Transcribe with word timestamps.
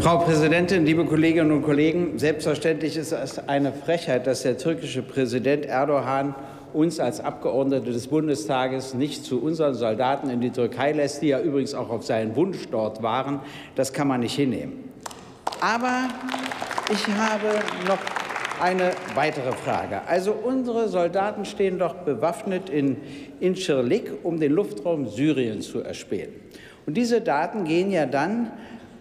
Frau 0.00 0.18
Präsidentin, 0.18 0.84
liebe 0.84 1.04
Kolleginnen 1.04 1.50
und 1.50 1.62
Kollegen! 1.62 2.18
Selbstverständlich 2.18 2.96
ist 2.96 3.12
es 3.12 3.38
eine 3.48 3.72
Frechheit, 3.72 4.26
dass 4.26 4.42
der 4.42 4.58
türkische 4.58 5.02
Präsident 5.02 5.64
Erdogan 5.66 6.34
uns 6.72 7.00
als 7.00 7.20
Abgeordnete 7.20 7.92
des 7.92 8.08
Bundestages 8.08 8.94
nicht 8.94 9.24
zu 9.24 9.42
unseren 9.42 9.74
Soldaten 9.74 10.30
in 10.30 10.40
die 10.40 10.50
Türkei 10.50 10.92
lässt, 10.92 11.22
die 11.22 11.28
ja 11.28 11.40
übrigens 11.40 11.74
auch 11.74 11.90
auf 11.90 12.04
seinen 12.04 12.36
Wunsch 12.36 12.68
dort 12.70 13.02
waren. 13.02 13.40
Das 13.76 13.92
kann 13.92 14.08
man 14.08 14.20
nicht 14.20 14.34
hinnehmen. 14.34 14.90
Aber 15.60 16.08
ich 16.92 17.06
habe 17.08 17.60
noch 17.86 17.98
eine 18.60 18.92
weitere 19.14 19.52
Frage. 19.52 20.02
Also 20.06 20.32
unsere 20.32 20.88
Soldaten 20.88 21.44
stehen 21.44 21.78
doch 21.78 21.94
bewaffnet 21.94 22.70
in 22.70 22.96
Incirlik, 23.40 24.12
um 24.22 24.38
den 24.38 24.52
Luftraum 24.52 25.08
Syriens 25.08 25.68
zu 25.68 25.80
erspähen. 25.80 26.32
Und 26.86 26.96
diese 26.96 27.20
Daten 27.20 27.64
gehen 27.64 27.90
ja 27.90 28.06
dann 28.06 28.52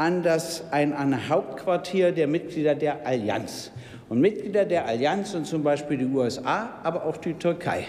an 0.00 0.22
das 0.22 0.64
ein, 0.70 0.94
ein 0.94 1.28
Hauptquartier 1.28 2.12
der 2.12 2.26
Mitglieder 2.26 2.74
der 2.74 3.06
Allianz. 3.06 3.70
Und 4.08 4.18
Mitglieder 4.22 4.64
der 4.64 4.86
Allianz 4.86 5.32
sind 5.32 5.46
zum 5.46 5.62
Beispiel 5.62 5.98
die 5.98 6.06
USA, 6.06 6.70
aber 6.82 7.04
auch 7.04 7.18
die 7.18 7.34
Türkei. 7.34 7.84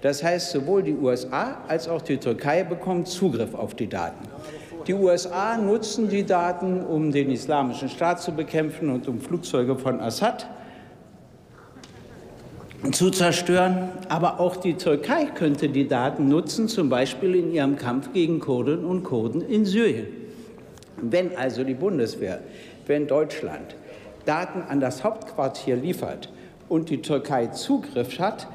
Das 0.00 0.24
heißt, 0.24 0.50
sowohl 0.50 0.82
die 0.82 0.94
USA 0.94 1.58
als 1.68 1.86
auch 1.86 2.02
die 2.02 2.16
Türkei 2.16 2.64
bekommen 2.64 3.06
Zugriff 3.06 3.54
auf 3.54 3.76
die 3.76 3.86
Daten. 3.86 4.26
Die 4.88 4.94
USA 4.94 5.56
nutzen 5.56 6.08
die 6.08 6.24
Daten, 6.26 6.84
um 6.84 7.12
den 7.12 7.30
Islamischen 7.30 7.88
Staat 7.88 8.20
zu 8.20 8.32
bekämpfen 8.32 8.90
und 8.90 9.06
um 9.06 9.20
Flugzeuge 9.20 9.78
von 9.78 10.00
Assad 10.00 10.48
zu 12.90 13.10
zerstören. 13.10 13.90
Aber 14.08 14.40
auch 14.40 14.56
die 14.56 14.74
Türkei 14.74 15.26
könnte 15.26 15.68
die 15.68 15.86
Daten 15.86 16.28
nutzen, 16.28 16.66
zum 16.66 16.88
Beispiel 16.88 17.36
in 17.36 17.52
ihrem 17.52 17.76
Kampf 17.76 18.12
gegen 18.12 18.40
Kurden 18.40 18.84
und 18.84 19.04
Kurden 19.04 19.42
in 19.42 19.64
Syrien. 19.64 20.21
Wenn 21.02 21.36
also 21.36 21.64
die 21.64 21.74
Bundeswehr, 21.74 22.40
wenn 22.86 23.08
Deutschland 23.08 23.76
Daten 24.24 24.62
an 24.62 24.78
das 24.78 25.02
Hauptquartier 25.02 25.74
liefert 25.74 26.32
und 26.68 26.90
die 26.90 27.02
Türkei 27.02 27.48
Zugriff 27.48 28.20
hat, 28.20 28.46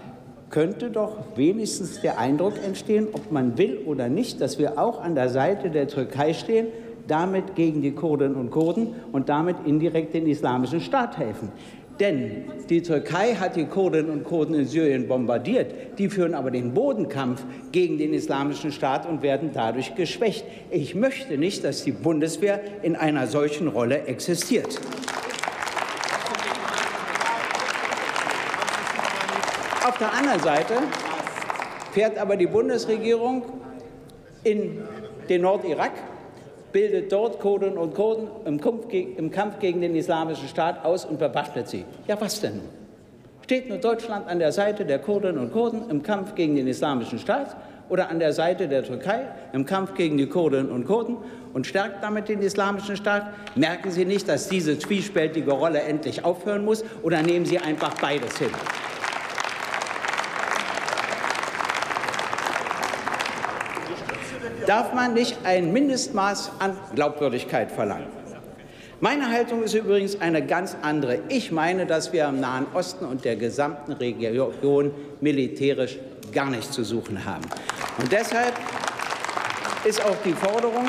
könnte 0.49 0.89
doch 0.89 1.17
wenigstens 1.35 1.99
der 1.99 2.17
Eindruck 2.17 2.53
entstehen, 2.63 3.07
ob 3.11 3.33
man 3.33 3.57
will 3.57 3.79
oder 3.85 4.07
nicht, 4.07 4.39
dass 4.39 4.59
wir 4.59 4.79
auch 4.79 5.01
an 5.01 5.13
der 5.13 5.27
Seite 5.27 5.69
der 5.69 5.89
Türkei 5.89 6.33
stehen, 6.33 6.67
damit 7.07 7.55
gegen 7.55 7.81
die 7.81 7.91
Kurdinnen 7.91 8.35
und 8.35 8.49
Kurden 8.49 8.95
und 9.11 9.27
damit 9.27 9.57
indirekt 9.65 10.13
den 10.13 10.25
Islamischen 10.25 10.79
Staat 10.79 11.17
helfen. 11.17 11.51
Denn 11.99 12.43
die 12.69 12.83
Türkei 12.83 13.33
hat 13.35 13.55
die 13.55 13.65
Kurdinnen 13.65 14.11
und 14.11 14.23
Kurden 14.23 14.53
in 14.53 14.65
Syrien 14.65 15.07
bombardiert. 15.07 15.97
Die 15.97 16.09
führen 16.09 16.35
aber 16.35 16.51
den 16.51 16.73
Bodenkampf 16.73 17.43
gegen 17.71 17.97
den 17.97 18.13
Islamischen 18.13 18.71
Staat 18.71 19.07
und 19.07 19.23
werden 19.23 19.49
dadurch 19.53 19.95
geschwächt. 19.95 20.45
Ich 20.69 20.93
möchte 20.93 21.37
nicht, 21.37 21.63
dass 21.63 21.83
die 21.83 21.91
Bundeswehr 21.91 22.61
in 22.83 22.95
einer 22.95 23.25
solchen 23.25 23.67
Rolle 23.67 24.03
existiert. 24.03 24.79
Auf 29.87 29.97
der 29.97 30.13
anderen 30.13 30.41
Seite 30.41 30.75
fährt 31.93 32.19
aber 32.19 32.35
die 32.35 32.45
Bundesregierung 32.45 33.43
in 34.43 34.83
den 35.29 35.41
Nordirak 35.41 35.93
bildet 36.77 37.11
dort 37.11 37.39
Kurden 37.39 37.75
und 37.75 37.95
Kurden 37.95 38.27
im 38.45 38.61
Kampf 39.31 39.57
gegen 39.57 39.81
den 39.81 39.95
Islamischen 39.95 40.47
Staat 40.47 40.85
aus 40.85 41.05
und 41.05 41.17
bewaffnet 41.17 41.67
sie. 41.67 41.85
Ja, 42.07 42.21
was 42.21 42.39
denn? 42.39 42.61
Steht 43.41 43.67
nur 43.67 43.79
Deutschland 43.79 44.27
an 44.27 44.37
der 44.37 44.51
Seite 44.51 44.85
der 44.85 44.99
Kurden 44.99 45.39
und 45.39 45.51
Kurden 45.51 45.89
im 45.89 46.03
Kampf 46.03 46.35
gegen 46.35 46.55
den 46.55 46.67
Islamischen 46.67 47.17
Staat 47.17 47.57
oder 47.89 48.11
an 48.11 48.19
der 48.19 48.31
Seite 48.31 48.67
der 48.67 48.83
Türkei 48.83 49.25
im 49.53 49.65
Kampf 49.65 49.95
gegen 49.95 50.19
die 50.19 50.27
Kurdinnen 50.27 50.69
und 50.69 50.85
Kurden 50.85 51.17
und 51.51 51.65
stärkt 51.65 52.03
damit 52.03 52.29
den 52.29 52.41
Islamischen 52.41 52.95
Staat? 52.95 53.33
Merken 53.55 53.89
Sie 53.89 54.05
nicht, 54.05 54.29
dass 54.29 54.47
diese 54.47 54.77
zwiespältige 54.77 55.53
Rolle 55.53 55.81
endlich 55.81 56.23
aufhören 56.23 56.63
muss 56.63 56.85
oder 57.01 57.23
nehmen 57.23 57.47
Sie 57.47 57.57
einfach 57.57 57.95
beides 57.99 58.37
hin? 58.37 58.51
Darf 64.67 64.93
man 64.93 65.13
nicht 65.13 65.37
ein 65.45 65.71
Mindestmaß 65.71 66.51
an 66.59 66.77
Glaubwürdigkeit 66.93 67.71
verlangen. 67.71 68.07
Meine 68.99 69.29
Haltung 69.29 69.63
ist 69.63 69.73
übrigens 69.75 70.19
eine 70.19 70.45
ganz 70.45 70.75
andere. 70.81 71.19
Ich 71.29 71.51
meine, 71.51 71.85
dass 71.85 72.13
wir 72.13 72.25
im 72.25 72.39
Nahen 72.39 72.65
Osten 72.73 73.05
und 73.05 73.25
der 73.25 73.35
gesamten 73.35 73.93
Region 73.93 74.91
militärisch 75.21 75.99
gar 76.33 76.49
nichts 76.49 76.71
zu 76.71 76.83
suchen 76.83 77.23
haben. 77.23 77.43
Und 77.99 78.11
deshalb 78.11 78.53
ist 79.85 80.03
auch 80.03 80.17
die 80.25 80.33
Forderung 80.33 80.87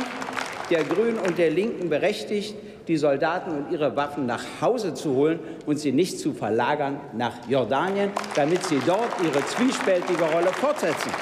der 0.71 0.84
Grünen 0.84 1.19
und 1.19 1.39
der 1.39 1.50
Linken 1.50 1.89
berechtigt, 1.89 2.55
die 2.89 2.97
Soldaten 2.97 3.50
und 3.50 3.71
ihre 3.71 3.95
Waffen 3.95 4.27
nach 4.27 4.43
Hause 4.60 4.95
zu 4.95 5.15
holen 5.15 5.39
und 5.66 5.78
sie 5.78 5.93
nicht 5.93 6.19
zu 6.19 6.33
verlagern 6.33 6.99
nach 7.12 7.34
Jordanien, 7.47 8.10
damit 8.34 8.65
sie 8.65 8.81
dort 8.87 9.10
ihre 9.22 9.45
zwiespältige 9.45 10.25
Rolle 10.25 10.49
fortsetzen. 10.49 11.12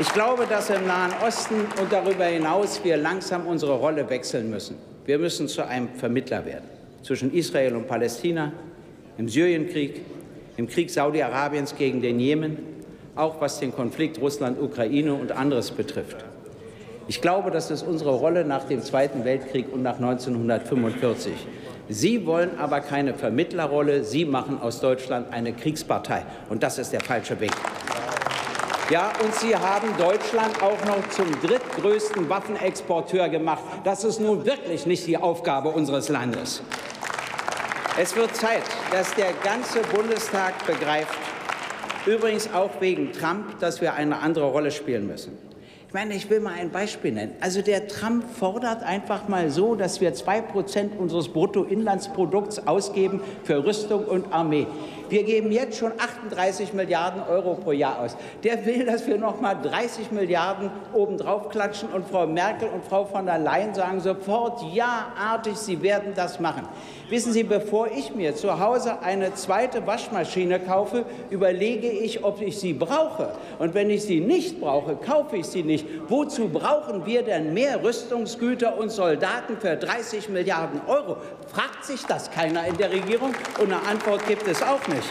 Ich 0.00 0.12
glaube, 0.12 0.46
dass 0.46 0.70
im 0.70 0.86
Nahen 0.86 1.12
Osten 1.26 1.56
und 1.80 1.92
darüber 1.92 2.24
hinaus 2.24 2.80
wir 2.84 2.96
langsam 2.96 3.48
unsere 3.48 3.74
Rolle 3.74 4.08
wechseln 4.08 4.48
müssen. 4.48 4.76
Wir 5.04 5.18
müssen 5.18 5.48
zu 5.48 5.66
einem 5.66 5.88
Vermittler 5.88 6.46
werden 6.46 6.78
zwischen 7.02 7.32
Israel 7.32 7.74
und 7.74 7.88
Palästina, 7.88 8.52
im 9.16 9.28
Syrienkrieg, 9.28 10.02
im 10.56 10.68
Krieg 10.68 10.90
Saudi-Arabiens 10.90 11.74
gegen 11.74 12.00
den 12.00 12.20
Jemen, 12.20 12.58
auch 13.16 13.40
was 13.40 13.58
den 13.58 13.74
Konflikt 13.74 14.20
Russland-Ukraine 14.20 15.14
und 15.14 15.32
anderes 15.32 15.72
betrifft. 15.72 16.24
Ich 17.08 17.20
glaube, 17.20 17.50
das 17.50 17.70
ist 17.70 17.82
unsere 17.82 18.10
Rolle 18.10 18.44
nach 18.44 18.64
dem 18.64 18.82
Zweiten 18.82 19.24
Weltkrieg 19.24 19.66
und 19.72 19.82
nach 19.82 19.96
1945. 19.96 21.32
Sie 21.88 22.24
wollen 22.26 22.50
aber 22.58 22.80
keine 22.80 23.14
Vermittlerrolle. 23.14 24.04
Sie 24.04 24.26
machen 24.26 24.60
aus 24.60 24.80
Deutschland 24.80 25.32
eine 25.32 25.54
Kriegspartei. 25.54 26.22
Und 26.50 26.62
das 26.62 26.78
ist 26.78 26.92
der 26.92 27.00
falsche 27.00 27.40
Weg. 27.40 27.52
Ja, 28.90 29.12
und 29.22 29.34
Sie 29.34 29.54
haben 29.54 29.94
Deutschland 29.98 30.62
auch 30.62 30.82
noch 30.86 31.06
zum 31.10 31.30
drittgrößten 31.42 32.26
Waffenexporteur 32.30 33.28
gemacht. 33.28 33.62
Das 33.84 34.02
ist 34.02 34.18
nun 34.18 34.46
wirklich 34.46 34.86
nicht 34.86 35.06
die 35.06 35.18
Aufgabe 35.18 35.68
unseres 35.68 36.08
Landes. 36.08 36.62
Es 38.00 38.16
wird 38.16 38.34
Zeit, 38.34 38.62
dass 38.90 39.14
der 39.14 39.34
ganze 39.44 39.80
Bundestag 39.94 40.66
begreift, 40.66 41.18
übrigens 42.06 42.48
auch 42.54 42.70
wegen 42.80 43.12
Trump, 43.12 43.60
dass 43.60 43.82
wir 43.82 43.92
eine 43.92 44.20
andere 44.20 44.46
Rolle 44.46 44.70
spielen 44.70 45.06
müssen. 45.06 45.36
Ich 45.88 45.94
meine, 45.94 46.14
ich 46.14 46.28
will 46.28 46.40
mal 46.40 46.52
ein 46.52 46.70
Beispiel 46.70 47.12
nennen. 47.12 47.32
Also 47.40 47.62
der 47.62 47.88
Trump 47.88 48.24
fordert 48.38 48.82
einfach 48.82 49.26
mal 49.28 49.50
so, 49.50 49.74
dass 49.74 50.02
wir 50.02 50.12
zwei 50.12 50.42
Prozent 50.42 50.98
unseres 50.98 51.28
Bruttoinlandsprodukts 51.28 52.66
ausgeben 52.66 53.22
für 53.44 53.64
Rüstung 53.64 54.04
und 54.04 54.32
Armee. 54.32 54.66
Wir 55.08 55.24
geben 55.24 55.50
jetzt 55.52 55.78
schon 55.78 55.92
38 55.98 56.74
Milliarden 56.74 57.22
Euro 57.22 57.54
pro 57.54 57.72
Jahr 57.72 58.00
aus. 58.00 58.16
Der 58.44 58.64
will, 58.66 58.84
dass 58.84 59.06
wir 59.06 59.18
noch 59.18 59.40
mal 59.40 59.54
30 59.54 60.12
Milliarden 60.12 60.70
obendrauf 60.92 61.48
klatschen 61.48 61.88
und 61.90 62.06
Frau 62.08 62.26
Merkel 62.26 62.68
und 62.68 62.84
Frau 62.84 63.04
von 63.04 63.26
der 63.26 63.38
Leyen 63.38 63.74
sagen 63.74 64.00
sofort 64.00 64.62
ja-artig, 64.74 65.56
sie 65.56 65.82
werden 65.82 66.12
das 66.14 66.40
machen. 66.40 66.68
Wissen 67.08 67.32
Sie, 67.32 67.42
bevor 67.42 67.88
ich 67.90 68.14
mir 68.14 68.34
zu 68.34 68.60
Hause 68.60 69.00
eine 69.00 69.32
zweite 69.32 69.86
Waschmaschine 69.86 70.60
kaufe, 70.60 71.06
überlege 71.30 71.88
ich, 71.88 72.22
ob 72.22 72.42
ich 72.42 72.58
sie 72.58 72.74
brauche. 72.74 73.32
Und 73.58 73.72
wenn 73.72 73.88
ich 73.88 74.02
sie 74.02 74.20
nicht 74.20 74.60
brauche, 74.60 74.96
kaufe 74.96 75.38
ich 75.38 75.46
sie 75.46 75.62
nicht. 75.62 75.86
Wozu 76.08 76.50
brauchen 76.50 77.06
wir 77.06 77.22
denn 77.22 77.54
mehr 77.54 77.82
Rüstungsgüter 77.82 78.76
und 78.76 78.90
Soldaten 78.90 79.56
für 79.58 79.76
30 79.76 80.28
Milliarden 80.28 80.82
Euro? 80.86 81.16
Fragt 81.52 81.84
sich 81.84 82.04
das 82.04 82.30
keiner 82.30 82.66
in 82.66 82.76
der 82.76 82.90
Regierung 82.90 83.34
und 83.58 83.72
eine 83.72 83.82
Antwort 83.86 84.26
gibt 84.26 84.46
es 84.46 84.62
auch 84.62 84.86
nicht. 84.88 85.08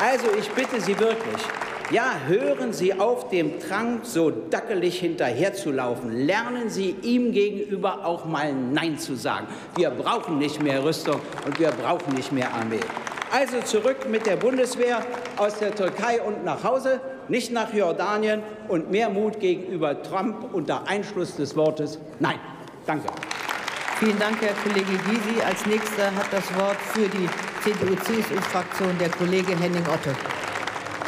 Also 0.00 0.28
ich 0.38 0.48
bitte 0.50 0.80
Sie 0.80 0.98
wirklich, 1.00 1.42
ja, 1.90 2.12
hören 2.26 2.72
Sie 2.72 2.94
auf, 2.94 3.30
dem 3.30 3.58
Drang 3.58 4.00
so 4.04 4.30
dackelig 4.30 5.00
hinterherzulaufen. 5.00 6.12
Lernen 6.12 6.70
Sie 6.70 6.90
ihm 7.02 7.32
gegenüber 7.32 8.06
auch 8.06 8.24
mal 8.24 8.52
Nein 8.52 8.98
zu 8.98 9.16
sagen. 9.16 9.48
Wir 9.76 9.90
brauchen 9.90 10.38
nicht 10.38 10.62
mehr 10.62 10.84
Rüstung 10.84 11.20
und 11.44 11.58
wir 11.58 11.72
brauchen 11.72 12.14
nicht 12.14 12.30
mehr 12.30 12.54
Armee. 12.54 12.80
Also 13.32 13.60
zurück 13.60 14.08
mit 14.08 14.24
der 14.24 14.36
Bundeswehr 14.36 15.04
aus 15.36 15.58
der 15.58 15.74
Türkei 15.74 16.22
und 16.22 16.44
nach 16.44 16.62
Hause, 16.62 17.00
nicht 17.28 17.52
nach 17.52 17.74
Jordanien 17.74 18.42
und 18.68 18.90
mehr 18.90 19.10
Mut 19.10 19.40
gegenüber 19.40 20.00
Trump 20.02 20.54
unter 20.54 20.86
Einschluss 20.86 21.36
des 21.36 21.56
Wortes 21.56 21.98
Nein. 22.20 22.38
Danke. 22.86 23.08
Vielen 23.98 24.18
Dank, 24.20 24.40
Herr 24.40 24.54
Kollege 24.54 24.96
Gysi. 24.96 25.42
Als 25.44 25.66
nächster 25.66 26.14
hat 26.14 26.32
das 26.32 26.54
Wort 26.54 26.76
für 26.94 27.08
die 27.08 27.28
CDU-CSU-Fraktion 27.64 28.96
der 28.96 29.08
Kollege 29.10 29.56
Henning 29.56 29.84
Otte. 29.88 30.14